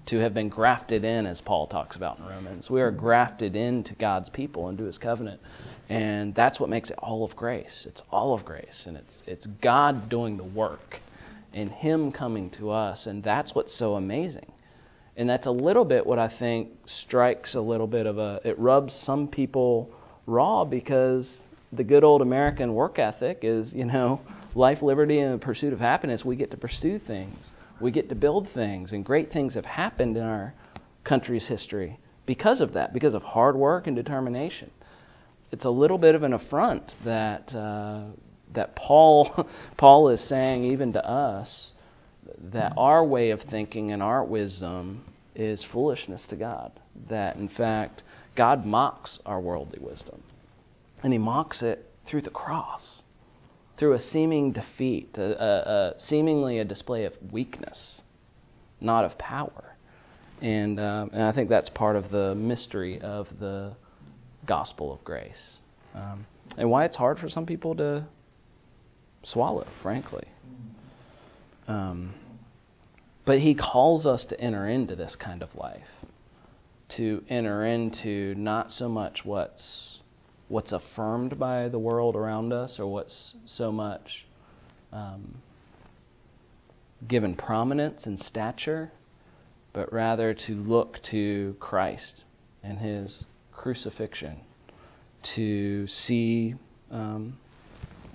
[0.07, 2.69] to have been grafted in, as Paul talks about in Romans.
[2.69, 5.39] We are grafted into God's people, into His covenant,
[5.87, 7.85] and that's what makes it all of grace.
[7.87, 10.99] It's all of grace, and it's it's God doing the work,
[11.53, 14.51] and Him coming to us, and that's what's so amazing.
[15.19, 16.69] And that's a little bit what I think
[17.03, 19.91] strikes a little bit of a, it rubs some people
[20.25, 21.41] raw because
[21.73, 24.21] the good old American work ethic is, you know,
[24.55, 26.23] life, liberty, and the pursuit of happiness.
[26.23, 27.51] We get to pursue things,
[27.81, 30.53] we get to build things, and great things have happened in our
[31.03, 34.71] country's history because of that, because of hard work and determination.
[35.51, 38.05] It's a little bit of an affront that uh,
[38.55, 41.71] that Paul Paul is saying even to us
[42.53, 45.03] that our way of thinking and our wisdom
[45.35, 46.71] is foolishness to God.
[47.09, 48.03] That, in fact,
[48.35, 50.23] God mocks our worldly wisdom.
[51.03, 53.01] And He mocks it through the cross,
[53.77, 58.01] through a seeming defeat, a, a, a seemingly a display of weakness,
[58.81, 59.75] not of power.
[60.41, 63.73] And, um, and I think that's part of the mystery of the
[64.45, 65.57] gospel of grace.
[65.93, 66.25] Um,
[66.57, 68.07] and why it's hard for some people to
[69.23, 70.27] swallow, frankly.
[71.69, 72.15] Um,
[73.25, 75.85] but he calls us to enter into this kind of life,
[76.97, 79.99] to enter into not so much what's
[80.47, 84.25] what's affirmed by the world around us or what's so much
[84.91, 85.35] um,
[87.07, 88.91] given prominence and stature,
[89.71, 92.23] but rather to look to Christ
[92.63, 94.37] and His crucifixion,
[95.35, 96.55] to see
[96.89, 97.37] um,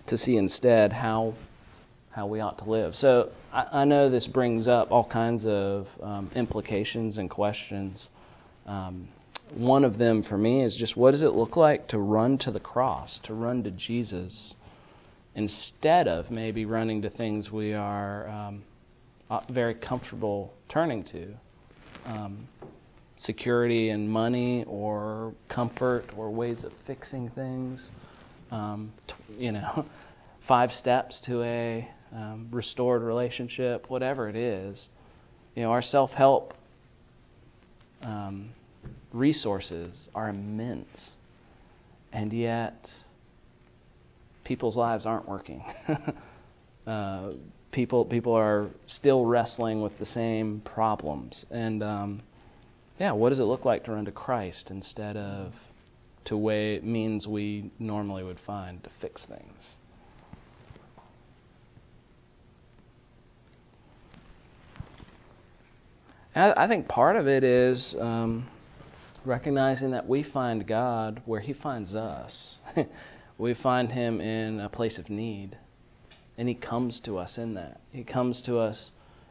[0.08, 1.34] to see instead how
[2.14, 2.94] how we ought to live.
[2.94, 8.06] So I, I know this brings up all kinds of um, implications and questions.
[8.66, 9.08] Um,
[9.56, 12.52] one of them for me is just what does it look like to run to
[12.52, 14.54] the cross, to run to Jesus,
[15.34, 18.62] instead of maybe running to things we are um,
[19.28, 21.34] uh, very comfortable turning to?
[22.06, 22.46] Um,
[23.16, 27.88] security and money, or comfort, or ways of fixing things.
[28.50, 28.92] Um,
[29.36, 29.84] you know,
[30.48, 34.86] five steps to a um, restored relationship, whatever it is.
[35.54, 36.54] You know, our self help
[38.02, 38.50] um,
[39.12, 41.14] resources are immense,
[42.12, 42.88] and yet
[44.44, 45.64] people's lives aren't working.
[46.86, 47.30] uh,
[47.72, 52.22] people people are still wrestling with the same problems, and um,
[52.98, 55.52] yeah, what does it look like to run to Christ instead of
[56.26, 59.76] to way means we normally would find to fix things?
[66.36, 68.48] I think part of it is um,
[69.24, 72.56] recognizing that we find God where He finds us.
[73.38, 75.56] we find Him in a place of need,
[76.36, 77.80] and He comes to us in that.
[77.92, 78.90] He comes to us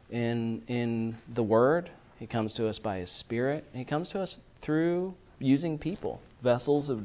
[0.09, 1.91] in in the Word.
[2.19, 3.65] He comes to us by His Spirit.
[3.73, 7.01] He comes to us through using people, vessels of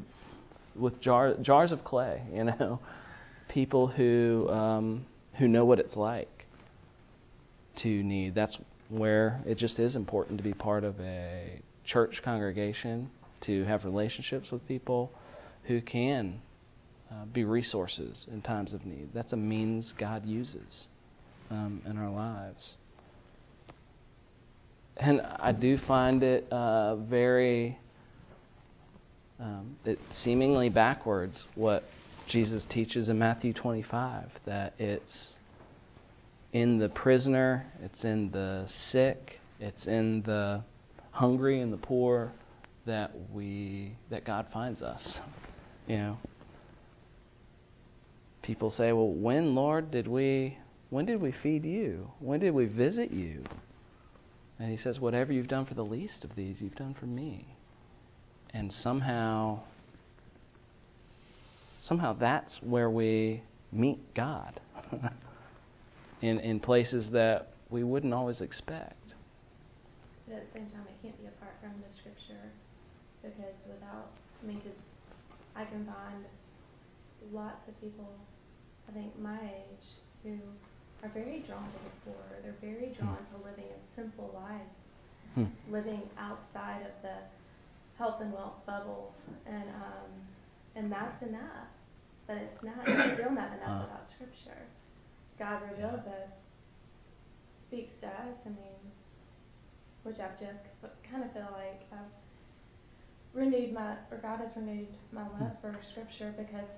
[0.76, 2.22] with jar, jars of clay.
[2.32, 2.78] You know,
[3.48, 5.06] people who um,
[5.40, 6.46] who know what it's like
[7.82, 8.36] to need.
[8.36, 8.56] That's
[8.88, 13.10] where it just is important to be part of a church congregation,
[13.42, 15.10] to have relationships with people
[15.64, 16.40] who can
[17.10, 19.08] uh, be resources in times of need.
[19.14, 20.86] That's a means God uses
[21.50, 22.76] um, in our lives.
[24.96, 27.78] And I do find it uh, very,
[29.38, 31.84] um, it seemingly backwards what
[32.28, 35.34] Jesus teaches in Matthew 25 that it's
[36.52, 40.62] in the prisoner, it's in the sick, it's in the
[41.10, 42.32] hungry and the poor
[42.86, 45.18] that we that God finds us.
[45.86, 46.18] You know.
[48.42, 50.58] People say, "Well, when, Lord, did we
[50.90, 52.10] when did we feed you?
[52.18, 53.44] When did we visit you?"
[54.58, 57.46] And he says, "Whatever you've done for the least of these, you've done for me."
[58.54, 59.60] And somehow
[61.80, 64.60] somehow that's where we meet God.
[66.22, 69.14] in in places that we wouldn't always expect.
[70.26, 72.52] But at the same time, it can't be apart from the scripture
[73.22, 74.12] because without,
[74.42, 74.78] I mean, because
[75.56, 76.24] I can find
[77.32, 78.08] lots of people,
[78.88, 79.88] I think my age,
[80.22, 80.38] who
[81.02, 82.24] are very drawn to the poor.
[82.42, 83.04] They're very hmm.
[83.04, 84.72] drawn to living a simple life,
[85.34, 85.50] hmm.
[85.72, 87.16] living outside of the
[87.96, 89.14] health and wealth bubble,
[89.46, 90.10] and um,
[90.76, 91.68] and that's enough.
[92.26, 92.86] But it's not.
[92.86, 93.86] It's still not enough uh.
[93.86, 94.62] without scripture.
[95.38, 96.30] God reveals us,
[97.64, 98.36] speaks to us.
[98.44, 98.78] I mean,
[100.02, 100.64] which I've just
[101.10, 105.44] kind of feel like I've renewed my, or God has renewed my hmm.
[105.44, 106.68] love for Scripture because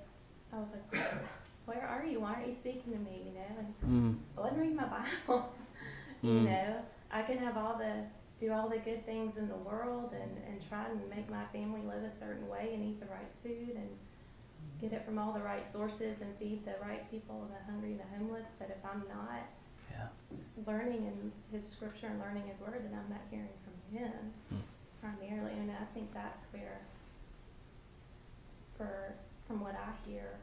[0.53, 1.03] I was like,
[1.67, 2.21] where are you?
[2.21, 3.23] Why aren't you speaking to me?
[3.27, 4.19] You know, and mm.
[4.37, 4.85] I wasn't reading my
[5.27, 5.53] Bible.
[6.23, 6.45] you mm.
[6.45, 6.77] know,
[7.11, 8.05] I can have all the
[8.41, 11.83] do all the good things in the world and and try and make my family
[11.87, 13.89] live a certain way and eat the right food and
[14.81, 18.09] get it from all the right sources and feed the right people, the hungry, the
[18.17, 18.47] homeless.
[18.59, 19.45] But if I'm not
[19.91, 20.09] yeah.
[20.67, 24.63] learning in His Scripture and learning His Word, then I'm not hearing from Him mm.
[25.01, 25.53] primarily.
[25.59, 26.81] And I think that's where,
[28.77, 29.15] for
[29.47, 30.39] from what I hear,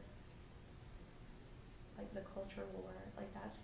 [1.96, 3.58] like the culture war, like that's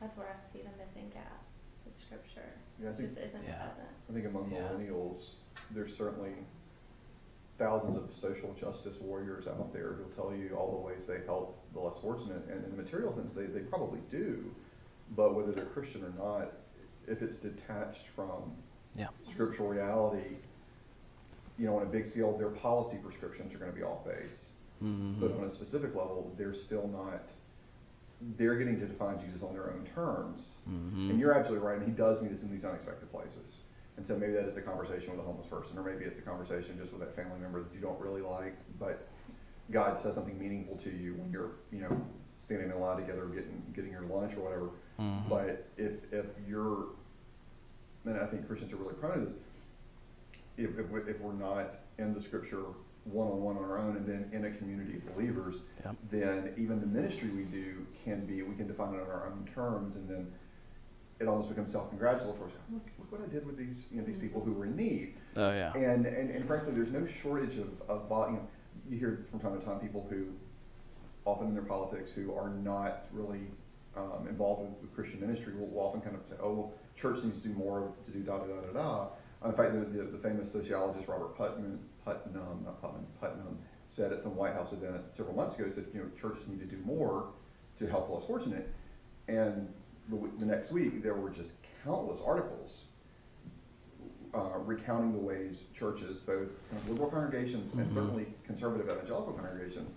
[0.00, 1.42] that's where I see the missing gap.
[1.84, 2.48] The Scripture
[2.80, 3.68] yeah, think, just isn't yeah.
[3.68, 3.92] present.
[4.08, 4.72] I think among yeah.
[4.72, 5.36] millennials,
[5.70, 6.32] there's certainly
[7.58, 11.62] thousands of social justice warriors out there who'll tell you all the ways they help
[11.72, 12.42] the less fortunate.
[12.50, 14.44] And in the material sense, they, they probably do.
[15.16, 16.52] But whether they're Christian or not,
[17.06, 18.52] if it's detached from
[18.96, 19.08] yeah.
[19.32, 20.36] scriptural reality,
[21.58, 24.46] you know, on a big scale, their policy prescriptions are going to be off base.
[24.82, 25.20] Mm-hmm.
[25.20, 27.22] But on a specific level, they're still not.
[28.38, 30.48] They're getting to define Jesus on their own terms.
[30.68, 31.10] Mm-hmm.
[31.10, 31.78] And you're absolutely right.
[31.78, 33.58] And he does meet us in these unexpected places.
[33.96, 36.22] And so maybe that is a conversation with a homeless person, or maybe it's a
[36.22, 39.08] conversation just with that family member that you don't really like, but
[39.70, 41.96] God says something meaningful to you when you're, you know,
[42.40, 44.70] standing in line together, getting getting your lunch or whatever.
[45.00, 45.28] Mm-hmm.
[45.28, 46.88] But if if you're,
[48.04, 49.34] and I think Christians are really prone to this.
[50.58, 52.64] If if, we, if we're not in the Scripture
[53.04, 55.96] one on one on our own, and then in a community of believers, yep.
[56.10, 59.48] then even the ministry we do can be we can define it on our own
[59.54, 60.32] terms, and then
[61.20, 62.50] it almost becomes self-congratulatory.
[62.72, 65.14] Look, look what I did with these, you know, these people who were in need.
[65.36, 65.72] Oh yeah.
[65.74, 68.48] And and, and frankly, there's no shortage of of you know,
[68.88, 70.26] you hear from time to time people who,
[71.24, 73.40] often in their politics, who are not really
[73.96, 77.22] um, involved with, with Christian ministry will, will often kind of say, oh, well, church
[77.22, 79.08] needs to do more to do da da da da da.
[79.48, 83.58] In fact, the, the, the famous sociologist Robert Putnam, Putnam, not Putnam, Putnam,
[83.94, 86.60] said at some White House event several months ago, he said, you know, churches need
[86.60, 87.28] to do more
[87.78, 88.68] to help the less fortunate.
[89.28, 89.68] And
[90.08, 91.50] the, the next week, there were just
[91.84, 92.82] countless articles
[94.34, 97.80] uh, recounting the ways churches, both kind of liberal congregations mm-hmm.
[97.80, 99.92] and certainly conservative evangelical congregations,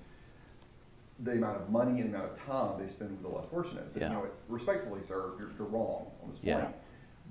[1.23, 3.85] the amount of money and the amount of time they spend with the less fortunate.
[3.93, 4.09] So, yeah.
[4.09, 6.75] you know, respectfully, sir, you're, you're wrong on this point.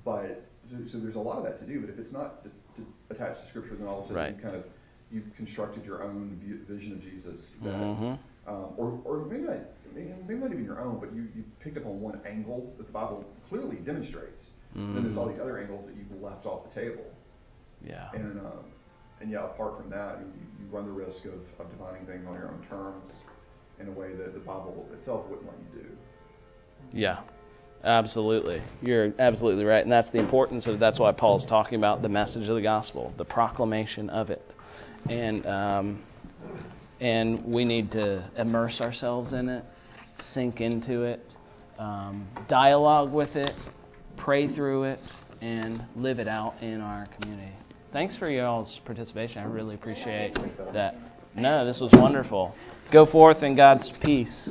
[0.04, 1.80] But so, so, there's a lot of that to do.
[1.80, 4.36] But if it's not to, to attached to Scripture, then all of a sudden right.
[4.36, 4.64] you kind of
[5.10, 8.14] you've constructed your own view, vision of Jesus that, mm-hmm.
[8.47, 9.57] Um, or, or maybe not,
[9.94, 12.92] maybe not even your own, but you, you picked up on one angle that the
[12.92, 14.51] Bible clearly demonstrates.
[14.76, 14.94] Mm-hmm.
[14.94, 17.05] Then there's all these other angles that you've left off the table.
[17.84, 18.09] Yeah.
[18.14, 18.64] And um,
[19.20, 20.26] and yeah, apart from that, you,
[20.61, 23.12] you run the risk of, of defining things on your own terms
[23.80, 25.88] in a way that the Bible itself wouldn't let you do.
[26.92, 27.20] Yeah.
[27.84, 28.62] Absolutely.
[28.82, 29.82] You're absolutely right.
[29.82, 33.12] And that's the importance of that's why Paul's talking about the message of the gospel,
[33.16, 34.55] the proclamation of it
[35.09, 36.05] and um,
[37.01, 39.64] and we need to immerse ourselves in it,
[40.32, 41.20] sink into it,
[41.78, 43.53] um, dialogue with it,
[44.16, 44.99] pray through it,
[45.40, 47.53] and live it out in our community.
[47.92, 49.38] Thanks for y'all's participation.
[49.38, 50.34] I really appreciate
[50.72, 50.94] that.
[51.34, 52.55] No, this was wonderful.
[52.92, 54.49] Go forth in God's peace.